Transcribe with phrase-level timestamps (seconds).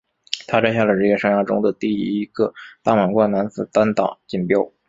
[0.47, 2.51] 他摘下了职业生涯中的第一个
[2.81, 4.73] 大满贯男子单打锦标。